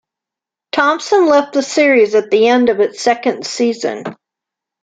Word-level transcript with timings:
Thompson 0.71 1.27
left 1.27 1.53
the 1.53 1.61
series 1.61 2.15
at 2.15 2.31
the 2.31 2.47
end 2.47 2.69
of 2.69 2.79
its 2.79 3.03
second 3.03 3.45
season. 3.45 4.03